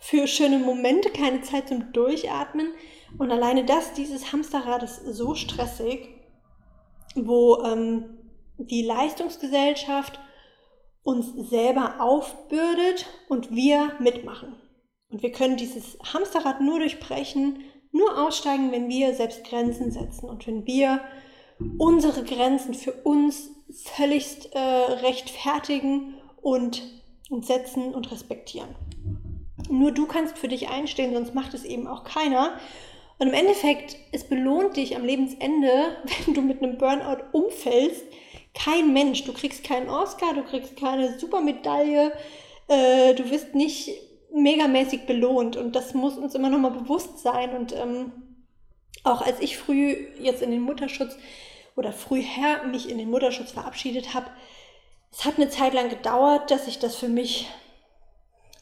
[0.00, 2.68] für schöne Momente, keine Zeit zum Durchatmen.
[3.18, 6.08] Und alleine das, dieses Hamsterrad ist so stressig,
[7.14, 8.18] wo ähm,
[8.56, 10.18] die Leistungsgesellschaft
[11.02, 14.56] uns selber aufbürdet und wir mitmachen.
[15.10, 20.46] Und wir können dieses Hamsterrad nur durchbrechen, nur aussteigen, wenn wir selbst Grenzen setzen und
[20.46, 21.00] wenn wir
[21.78, 23.50] unsere Grenzen für uns
[23.96, 26.82] völligst äh, rechtfertigen und,
[27.28, 28.74] und setzen und respektieren.
[29.70, 32.58] Nur du kannst für dich einstehen, sonst macht es eben auch keiner.
[33.18, 38.04] Und im Endeffekt, es belohnt dich am Lebensende, wenn du mit einem Burnout umfällst,
[38.52, 39.24] kein Mensch.
[39.24, 42.12] Du kriegst keinen Oscar, du kriegst keine Supermedaille,
[42.68, 43.90] äh, du wirst nicht
[44.34, 45.56] megamäßig belohnt.
[45.56, 47.54] Und das muss uns immer nochmal bewusst sein.
[47.54, 48.12] Und ähm,
[49.04, 51.16] auch als ich früh jetzt in den Mutterschutz
[51.76, 54.26] oder früher mich in den Mutterschutz verabschiedet habe,
[55.12, 57.48] es hat eine Zeit lang gedauert, dass ich das für mich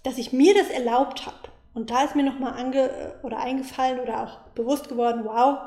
[0.03, 1.37] dass ich mir das erlaubt habe.
[1.75, 5.59] Und da ist mir nochmal ange oder eingefallen oder auch bewusst geworden, wow,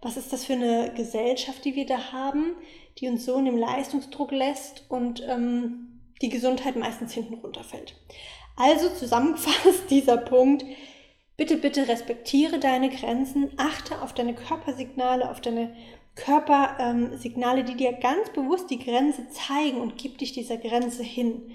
[0.00, 2.54] was ist das für eine Gesellschaft, die wir da haben,
[2.98, 7.94] die uns so in dem Leistungsdruck lässt und ähm, die Gesundheit meistens hinten runterfällt.
[8.56, 10.64] Also zusammengefasst dieser Punkt,
[11.36, 15.74] bitte, bitte respektiere deine Grenzen, achte auf deine Körpersignale, auf deine
[16.14, 21.52] Körpersignale, ähm, die dir ganz bewusst die Grenze zeigen und gib dich dieser Grenze hin.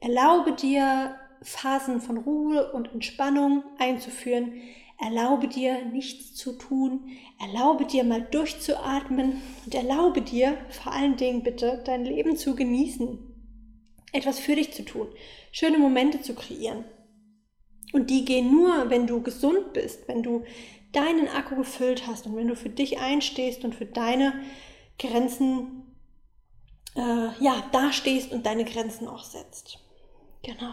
[0.00, 4.54] Erlaube dir Phasen von Ruhe und Entspannung einzuführen.
[4.98, 7.10] Erlaube dir nichts zu tun.
[7.40, 13.18] Erlaube dir mal durchzuatmen und erlaube dir vor allen Dingen bitte dein Leben zu genießen.
[14.12, 15.08] Etwas für dich zu tun.
[15.52, 16.84] Schöne Momente zu kreieren.
[17.92, 20.44] Und die gehen nur, wenn du gesund bist, wenn du
[20.92, 24.32] deinen Akku gefüllt hast und wenn du für dich einstehst und für deine
[24.98, 25.84] Grenzen
[26.96, 29.78] äh, ja, dastehst und deine Grenzen auch setzt.
[30.42, 30.72] Genau.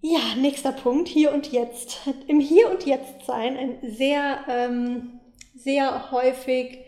[0.00, 1.98] Ja, nächster Punkt, hier und jetzt.
[2.28, 5.18] Im Hier und Jetzt sein, ein sehr, ähm,
[5.56, 6.78] sehr häufig,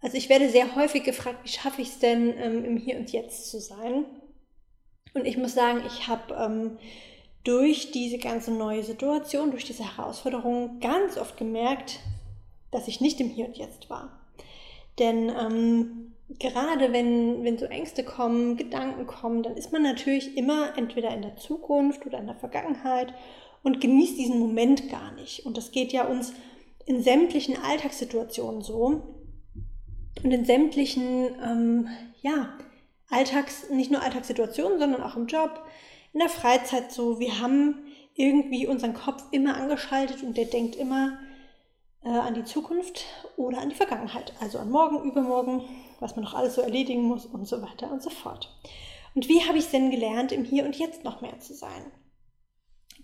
[0.00, 3.12] also ich werde sehr häufig gefragt, wie schaffe ich es denn, ähm, im Hier und
[3.12, 4.04] Jetzt zu sein?
[5.14, 6.78] Und ich muss sagen, ich habe ähm,
[7.44, 12.00] durch diese ganze neue Situation, durch diese Herausforderung ganz oft gemerkt,
[12.72, 14.20] dass ich nicht im Hier und Jetzt war.
[14.98, 20.76] Denn ähm, gerade wenn, wenn so Ängste kommen, Gedanken kommen, dann ist man natürlich immer
[20.76, 23.14] entweder in der Zukunft oder in der Vergangenheit
[23.62, 25.46] und genießt diesen Moment gar nicht.
[25.46, 26.34] Und das geht ja uns
[26.86, 29.02] in sämtlichen Alltagssituationen so
[30.22, 31.88] und in sämtlichen, ähm,
[32.20, 32.58] ja,
[33.10, 35.62] Alltags, nicht nur Alltagssituationen, sondern auch im Job,
[36.12, 37.18] in der Freizeit so.
[37.18, 41.18] Wir haben irgendwie unseren Kopf immer angeschaltet und der denkt immer
[42.08, 43.04] äh, an die Zukunft
[43.36, 44.32] oder an die Vergangenheit.
[44.40, 45.62] Also an morgen, übermorgen,
[46.00, 48.56] was man noch alles so erledigen muss und so weiter und so fort.
[49.14, 51.92] Und wie habe ich denn gelernt, im Hier und Jetzt noch mehr zu sein?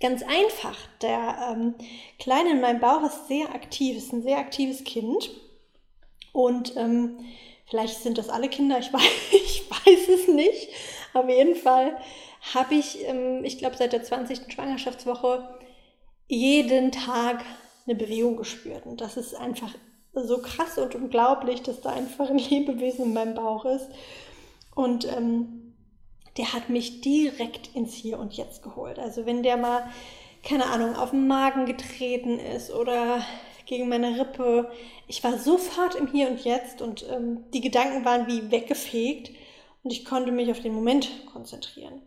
[0.00, 0.76] Ganz einfach.
[1.02, 1.74] Der ähm,
[2.18, 5.30] Kleine in meinem Bauch ist sehr aktiv, ist ein sehr aktives Kind.
[6.32, 7.18] Und ähm,
[7.66, 10.68] vielleicht sind das alle Kinder, ich weiß, ich weiß es nicht.
[11.12, 11.96] Auf jeden Fall
[12.54, 14.52] habe ich, ähm, ich glaube, seit der 20.
[14.52, 15.58] Schwangerschaftswoche
[16.26, 17.44] jeden Tag
[17.86, 18.86] eine Bewegung gespürt.
[18.86, 19.74] Und das ist einfach
[20.14, 23.88] so krass und unglaublich, dass da einfach ein Lebewesen in meinem Bauch ist.
[24.74, 25.74] Und ähm,
[26.36, 28.98] der hat mich direkt ins Hier und Jetzt geholt.
[28.98, 29.88] Also wenn der mal,
[30.42, 33.24] keine Ahnung, auf den Magen getreten ist oder
[33.66, 34.70] gegen meine Rippe,
[35.06, 39.30] ich war sofort im Hier und Jetzt und ähm, die Gedanken waren wie weggefegt
[39.82, 42.02] und ich konnte mich auf den Moment konzentrieren.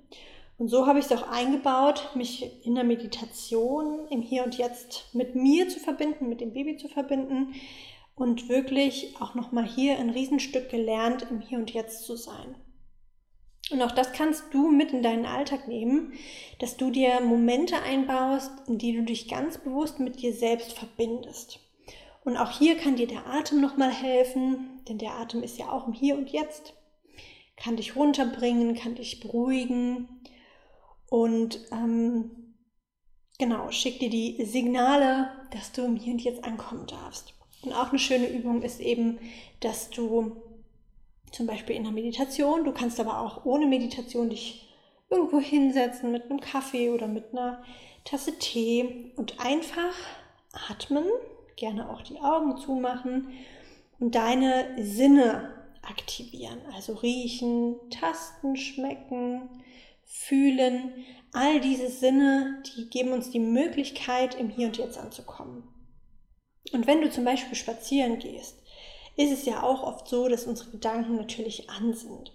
[0.58, 5.14] Und so habe ich es auch eingebaut, mich in der Meditation im Hier und Jetzt
[5.14, 7.54] mit mir zu verbinden, mit dem Baby zu verbinden
[8.16, 12.56] und wirklich auch nochmal hier ein Riesenstück gelernt, im Hier und Jetzt zu sein.
[13.70, 16.14] Und auch das kannst du mit in deinen Alltag nehmen,
[16.60, 21.60] dass du dir Momente einbaust, in die du dich ganz bewusst mit dir selbst verbindest.
[22.24, 25.86] Und auch hier kann dir der Atem nochmal helfen, denn der Atem ist ja auch
[25.88, 26.74] im Hier und Jetzt.
[27.58, 30.17] Kann dich runterbringen, kann dich beruhigen
[31.10, 32.56] und ähm,
[33.40, 37.34] genau, schick dir die Signale, dass du im Hier und Jetzt ankommen darfst.
[37.64, 39.20] Und auch eine schöne Übung ist eben,
[39.60, 40.36] dass du
[41.32, 44.68] zum Beispiel in der Meditation, du kannst aber auch ohne Meditation dich
[45.10, 47.64] irgendwo hinsetzen mit einem Kaffee oder mit einer
[48.06, 49.94] Tasse Tee und einfach
[50.70, 51.06] atmen,
[51.56, 53.34] gerne auch die Augen zumachen
[54.00, 56.60] und deine Sinne aktivieren.
[56.74, 59.50] Also riechen, tasten, schmecken,
[60.08, 61.06] fühlen.
[61.34, 65.68] All diese Sinne, die geben uns die Möglichkeit, im Hier und Jetzt anzukommen.
[66.74, 68.58] Und wenn du zum Beispiel spazieren gehst,
[69.18, 72.34] ist es ja auch oft so, dass unsere Gedanken natürlich an sind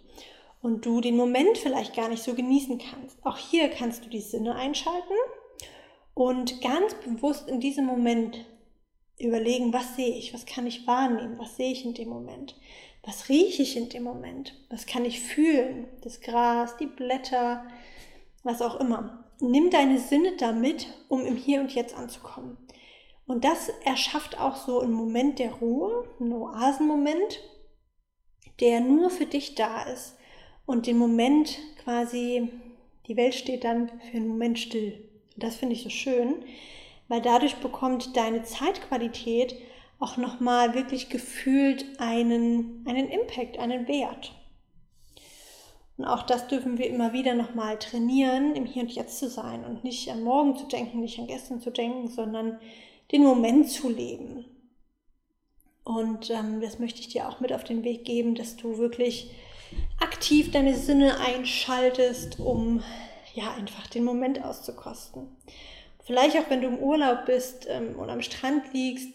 [0.60, 3.18] und du den Moment vielleicht gar nicht so genießen kannst.
[3.24, 5.14] Auch hier kannst du die Sinne einschalten
[6.14, 8.44] und ganz bewusst in diesem Moment
[9.18, 12.56] überlegen, was sehe ich, was kann ich wahrnehmen, was sehe ich in dem Moment,
[13.02, 17.66] was rieche ich in dem Moment, was kann ich fühlen, das Gras, die Blätter,
[18.44, 19.24] was auch immer.
[19.40, 22.56] Nimm deine Sinne damit, um im Hier und Jetzt anzukommen.
[23.26, 27.40] Und das erschafft auch so einen Moment der Ruhe, einen Oasenmoment,
[28.60, 30.16] der nur für dich da ist.
[30.66, 32.50] Und den Moment quasi,
[33.06, 35.08] die Welt steht dann für einen Moment still.
[35.34, 36.44] Und das finde ich so schön,
[37.08, 39.56] weil dadurch bekommt deine Zeitqualität
[40.02, 44.32] auch nochmal wirklich gefühlt einen, einen Impact, einen Wert.
[45.96, 49.64] Und auch das dürfen wir immer wieder nochmal trainieren, im Hier und Jetzt zu sein
[49.64, 52.58] und nicht an morgen zu denken, nicht an gestern zu denken, sondern
[53.12, 54.44] den Moment zu leben.
[55.84, 59.30] Und ähm, das möchte ich dir auch mit auf den Weg geben, dass du wirklich
[60.00, 62.82] aktiv deine Sinne einschaltest, um
[63.34, 65.36] ja einfach den Moment auszukosten.
[66.04, 69.08] Vielleicht auch, wenn du im Urlaub bist ähm, und am Strand liegst,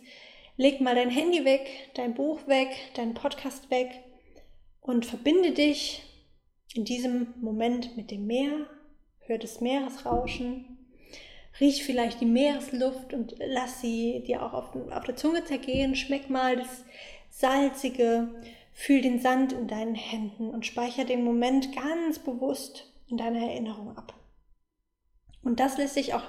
[0.58, 4.04] leg mal dein Handy weg, dein Buch weg, deinen Podcast weg
[4.82, 6.04] und verbinde dich
[6.74, 8.68] in diesem Moment mit dem Meer,
[9.20, 10.78] hör das Meeresrauschen
[11.60, 15.96] riech vielleicht die Meeresluft und lass sie dir auch auf, auf der Zunge zergehen.
[15.96, 16.86] Schmeck mal das
[17.30, 18.30] Salzige,
[18.74, 23.98] fühl den Sand in deinen Händen und speicher den Moment ganz bewusst in deiner Erinnerung
[23.98, 24.14] ab.
[25.44, 26.24] Und das lässt sich auch,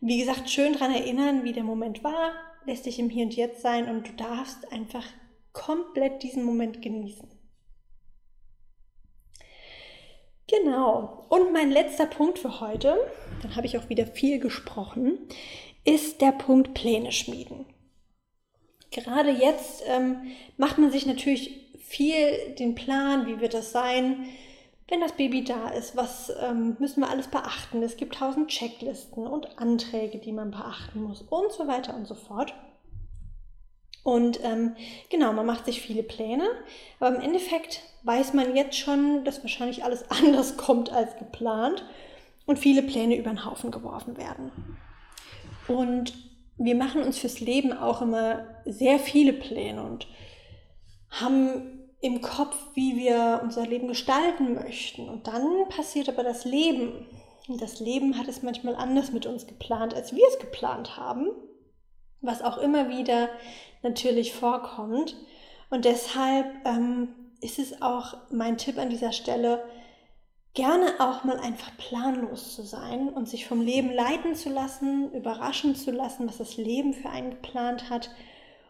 [0.00, 2.32] wie gesagt, schön daran erinnern, wie der Moment war,
[2.66, 5.04] lässt dich im Hier und Jetzt sein und du darfst einfach
[5.52, 7.28] komplett diesen Moment genießen.
[10.48, 11.26] Genau.
[11.30, 12.96] Und mein letzter Punkt für heute,
[13.42, 15.18] dann habe ich auch wieder viel gesprochen,
[15.84, 17.66] ist der Punkt Pläne schmieden.
[18.90, 24.28] Gerade jetzt ähm, macht man sich natürlich viel den Plan, wie wird das sein,
[24.88, 27.82] wenn das Baby da ist, was ähm, müssen wir alles beachten.
[27.82, 32.14] Es gibt tausend Checklisten und Anträge, die man beachten muss und so weiter und so
[32.14, 32.54] fort.
[34.02, 34.76] Und ähm,
[35.08, 36.44] genau, man macht sich viele Pläne,
[37.00, 41.84] aber im Endeffekt weiß man jetzt schon, dass wahrscheinlich alles anders kommt als geplant
[42.44, 44.52] und viele Pläne über den Haufen geworfen werden.
[45.66, 46.12] Und
[46.58, 50.06] wir machen uns fürs Leben auch immer sehr viele Pläne und
[51.10, 55.08] haben im Kopf, wie wir unser Leben gestalten möchten.
[55.08, 57.06] Und dann passiert aber das Leben.
[57.48, 61.28] Und das Leben hat es manchmal anders mit uns geplant, als wir es geplant haben,
[62.20, 63.30] was auch immer wieder
[63.82, 65.16] natürlich vorkommt.
[65.70, 67.08] Und deshalb ähm,
[67.40, 69.64] ist es auch mein Tipp an dieser Stelle,
[70.52, 75.74] gerne auch mal einfach planlos zu sein und sich vom Leben leiten zu lassen, überraschen
[75.74, 78.10] zu lassen, was das Leben für einen geplant hat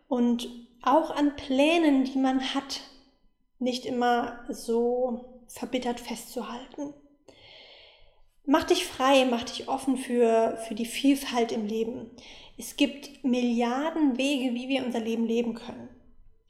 [0.07, 0.49] und
[0.85, 2.81] auch an Plänen, die man hat,
[3.65, 6.95] nicht immer so verbittert festzuhalten.
[8.47, 12.11] Mach dich frei, mach dich offen für, für die Vielfalt im Leben.
[12.59, 15.89] Es gibt Milliarden Wege, wie wir unser Leben leben können.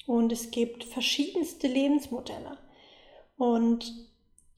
[0.07, 2.59] Und es gibt verschiedenste Lebensmodelle.
[3.37, 3.93] Und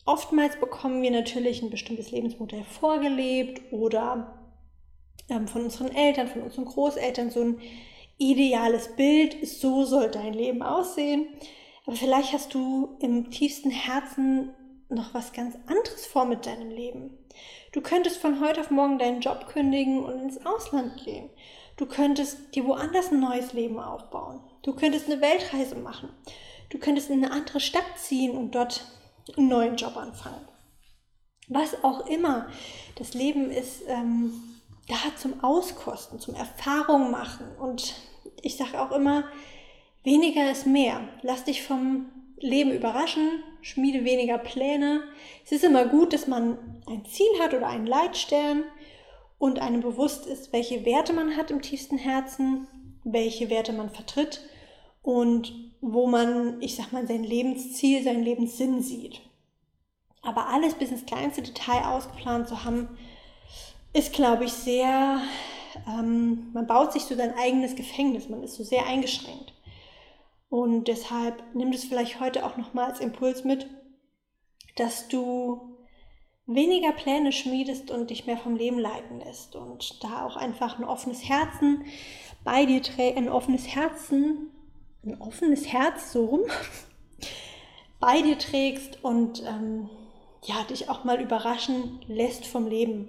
[0.04, 4.40] oftmals bekommen wir natürlich ein bestimmtes Lebensmodell vorgelebt oder
[5.28, 7.60] ähm, von unseren Eltern, von unseren Großeltern so ein
[8.18, 9.46] ideales Bild.
[9.46, 11.28] So soll dein Leben aussehen.
[11.86, 14.52] Aber vielleicht hast du im tiefsten Herzen
[14.88, 17.16] noch was ganz anderes vor mit deinem Leben.
[17.72, 21.30] Du könntest von heute auf morgen deinen Job kündigen und ins Ausland gehen.
[21.76, 24.40] Du könntest dir woanders ein neues Leben aufbauen.
[24.62, 26.08] Du könntest eine Weltreise machen.
[26.70, 28.84] Du könntest in eine andere Stadt ziehen und dort
[29.36, 30.48] einen neuen Job anfangen.
[31.48, 32.48] Was auch immer.
[32.96, 34.32] Das Leben ist ähm,
[34.88, 37.46] da zum Auskosten, zum Erfahrung machen.
[37.58, 37.94] Und
[38.42, 39.24] ich sage auch immer,
[40.06, 41.00] Weniger ist mehr.
[41.22, 45.02] Lass dich vom Leben überraschen, schmiede weniger Pläne.
[45.44, 48.62] Es ist immer gut, dass man ein Ziel hat oder einen Leitstern
[49.38, 52.68] und einem bewusst ist, welche Werte man hat im tiefsten Herzen,
[53.02, 54.42] welche Werte man vertritt
[55.02, 59.22] und wo man, ich sag mal, sein Lebensziel, seinen Lebenssinn sieht.
[60.22, 62.96] Aber alles bis ins kleinste Detail ausgeplant zu haben,
[63.92, 65.20] ist, glaube ich, sehr,
[65.88, 69.55] ähm, man baut sich so sein eigenes Gefängnis, man ist so sehr eingeschränkt.
[70.48, 73.66] Und deshalb nimm das vielleicht heute auch nochmal als Impuls mit,
[74.76, 75.76] dass du
[76.46, 80.84] weniger Pläne schmiedest und dich mehr vom Leben leiten lässt und da auch einfach ein
[80.84, 81.84] offenes Herzen
[82.44, 84.50] bei dir trägst, ein offenes Herzen,
[85.04, 86.42] ein offenes Herz so rum
[88.00, 89.90] bei dir trägst und ähm,
[90.42, 93.08] ja, dich auch mal überraschen lässt vom Leben.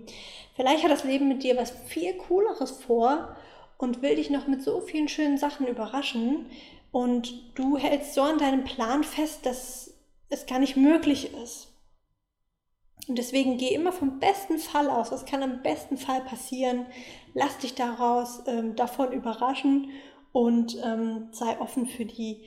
[0.56, 3.36] Vielleicht hat das Leben mit dir was viel Cooleres vor
[3.78, 6.48] und will dich noch mit so vielen schönen Sachen überraschen,
[6.92, 9.94] und du hältst so an deinem Plan fest, dass
[10.30, 11.74] es gar nicht möglich ist.
[13.08, 15.12] Und deswegen geh immer vom besten Fall aus.
[15.12, 16.86] Was kann am besten Fall passieren?
[17.34, 19.92] Lass dich daraus ähm, davon überraschen
[20.34, 22.44] und ähm, sei offen für die,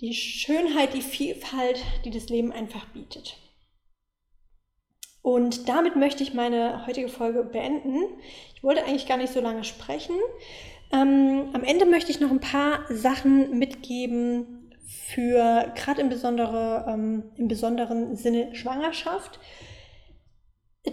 [0.00, 3.38] die Schönheit, die Vielfalt, die das Leben einfach bietet.
[5.22, 8.02] Und damit möchte ich meine heutige Folge beenden.
[8.54, 10.16] Ich wollte eigentlich gar nicht so lange sprechen.
[10.92, 17.24] Ähm, am Ende möchte ich noch ein paar Sachen mitgeben für gerade im, besondere, ähm,
[17.36, 19.38] im besonderen Sinne Schwangerschaft.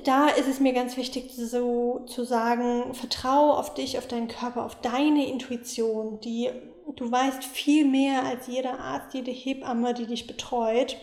[0.06, 4.66] Da ist es mir ganz wichtig, so zu sagen, vertraue auf dich, auf deinen Körper,
[4.66, 6.50] auf deine Intuition, die
[6.96, 10.98] du weißt viel mehr als jeder Arzt, jede Hebamme, die dich betreut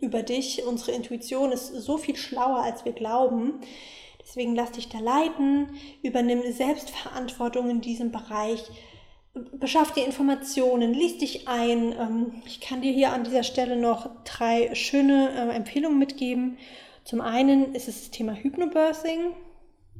[0.00, 0.64] über dich.
[0.64, 3.60] Unsere Intuition ist so viel schlauer, als wir glauben.
[4.28, 5.70] Deswegen lass dich da leiten,
[6.02, 8.62] übernimm Selbstverantwortung in diesem Bereich,
[9.54, 11.92] beschaff dir Informationen, lies dich ein.
[11.92, 16.58] Ähm, ich kann dir hier an dieser Stelle noch drei schöne äh, Empfehlungen mitgeben.
[17.04, 19.34] Zum einen ist es das Thema Hypnobirthing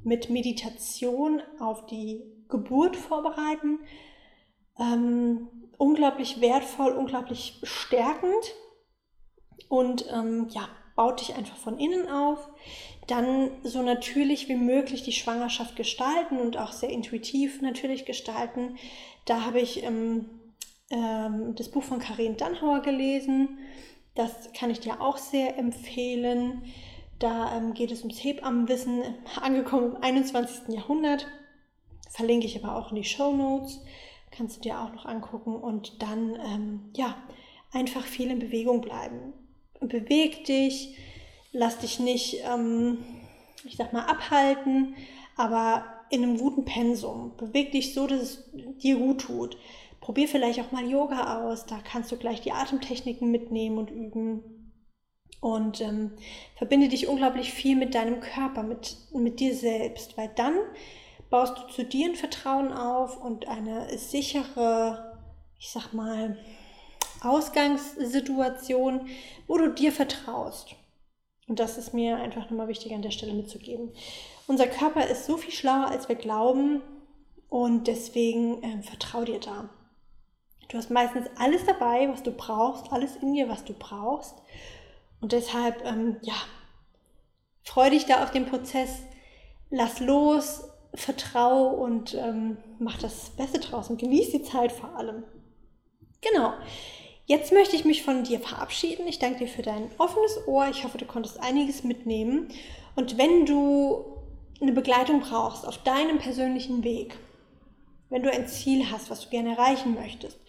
[0.04, 3.78] mit Meditation auf die Geburt vorbereiten.
[4.78, 8.54] Ähm, unglaublich wertvoll, unglaublich stärkend
[9.70, 12.46] und ähm, ja, baut dich einfach von innen auf
[13.08, 18.76] dann so natürlich wie möglich die Schwangerschaft gestalten und auch sehr intuitiv natürlich gestalten.
[19.24, 20.26] Da habe ich ähm,
[20.90, 23.58] ähm, das Buch von Karin Dannhauer gelesen.
[24.14, 26.62] Das kann ich dir auch sehr empfehlen.
[27.18, 29.02] Da ähm, geht es ums Hebammenwissen,
[29.40, 30.74] angekommen im 21.
[30.74, 31.26] Jahrhundert.
[32.10, 33.80] Verlinke ich aber auch in die Show Notes.
[34.30, 37.16] Kannst du dir auch noch angucken und dann, ähm, ja,
[37.72, 39.32] einfach viel in Bewegung bleiben.
[39.80, 40.96] Beweg dich,
[41.52, 42.98] lass dich nicht, ähm,
[43.64, 44.94] ich sag mal, abhalten,
[45.36, 47.36] aber in einem guten Pensum.
[47.36, 48.50] Beweg dich so, dass es
[48.82, 49.56] dir gut tut.
[50.00, 51.66] Probier vielleicht auch mal Yoga aus.
[51.66, 54.72] Da kannst du gleich die Atemtechniken mitnehmen und üben.
[55.40, 56.12] Und ähm,
[56.56, 60.54] verbinde dich unglaublich viel mit deinem Körper, mit, mit dir selbst, weil dann
[61.30, 65.16] baust du zu dir ein Vertrauen auf und eine sichere,
[65.58, 66.36] ich sag mal,
[67.22, 69.08] Ausgangssituation,
[69.46, 70.74] wo du dir vertraust.
[71.48, 73.90] Und das ist mir einfach nochmal wichtig an der Stelle mitzugeben.
[74.46, 76.82] Unser Körper ist so viel schlauer, als wir glauben
[77.48, 79.70] und deswegen äh, vertrau dir da.
[80.68, 84.34] Du hast meistens alles dabei, was du brauchst, alles in dir, was du brauchst.
[85.20, 86.34] Und deshalb, ähm, ja,
[87.62, 89.00] freu dich da auf den Prozess,
[89.70, 95.24] lass los, vertrau und ähm, mach das Beste draus und genieß die Zeit vor allem.
[96.20, 96.52] Genau.
[97.28, 99.06] Jetzt möchte ich mich von dir verabschieden.
[99.06, 100.66] Ich danke dir für dein offenes Ohr.
[100.70, 102.48] Ich hoffe, du konntest einiges mitnehmen.
[102.96, 104.16] Und wenn du
[104.62, 107.18] eine Begleitung brauchst auf deinem persönlichen Weg,
[108.08, 110.40] wenn du ein Ziel hast, was du gerne erreichen möchtest,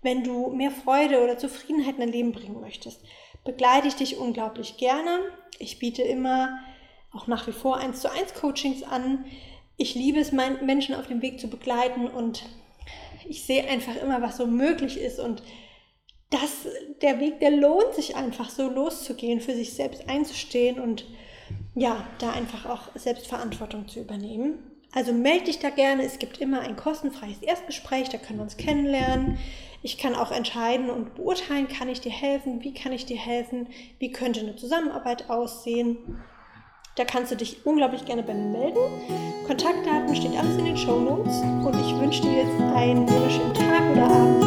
[0.00, 3.04] wenn du mehr Freude oder Zufriedenheit in dein Leben bringen möchtest,
[3.44, 5.20] begleite ich dich unglaublich gerne.
[5.58, 6.58] Ich biete immer
[7.12, 9.26] auch nach wie vor 1 zu 1 Coachings an.
[9.76, 12.46] Ich liebe es, Menschen auf dem Weg zu begleiten und
[13.28, 15.42] ich sehe einfach immer, was so möglich ist und
[16.32, 16.66] dass
[17.02, 21.04] der Weg, der lohnt sich einfach so loszugehen, für sich selbst einzustehen und
[21.74, 24.58] ja, da einfach auch Selbstverantwortung zu übernehmen.
[24.94, 26.04] Also melde dich da gerne.
[26.04, 29.38] Es gibt immer ein kostenfreies Erstgespräch, da können wir uns kennenlernen.
[29.82, 33.68] Ich kann auch entscheiden und beurteilen, kann ich dir helfen, wie kann ich dir helfen,
[33.98, 35.96] wie könnte eine Zusammenarbeit aussehen.
[36.96, 38.78] Da kannst du dich unglaublich gerne bei mir melden.
[39.46, 43.92] Kontaktdaten steht alles in den Show Notes und ich wünsche dir jetzt einen wunderschönen Tag
[43.92, 44.41] oder Abend